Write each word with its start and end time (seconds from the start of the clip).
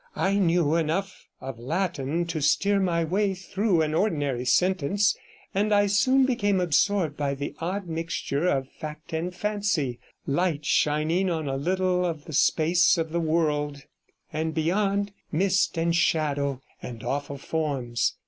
I 0.15 0.39
knew 0.39 0.75
enough 0.77 1.27
of 1.41 1.59
Latin 1.59 2.25
to 2.25 2.41
steer 2.41 2.79
my 2.79 3.03
way 3.03 3.35
through 3.35 3.73
55 3.81 3.81
an 3.85 3.93
ordinary 3.93 4.45
sentence, 4.45 5.15
and 5.53 5.71
I 5.71 5.85
soon 5.85 6.25
became 6.25 6.59
absorbed 6.59 7.21
in 7.21 7.35
the 7.35 7.53
odd 7.59 7.85
mixture 7.87 8.47
of 8.47 8.67
fact 8.67 9.13
and 9.13 9.31
fancy 9.31 9.99
light 10.25 10.65
shining 10.65 11.29
on 11.29 11.47
a 11.47 11.55
little 11.55 12.03
of 12.03 12.25
the 12.25 12.33
space 12.33 12.97
of 12.97 13.11
the 13.11 13.19
world, 13.19 13.83
and 14.33 14.55
beyond, 14.55 15.11
mist 15.31 15.77
and 15.77 15.95
shadow 15.95 16.63
and 16.81 17.03
awful 17.03 17.37
forms. 17.37 18.15